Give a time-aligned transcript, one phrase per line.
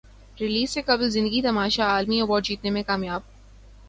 [0.37, 3.21] release سے قبل زندگی تماشا عالمی ایوارڈ جیتنے میں کامیاب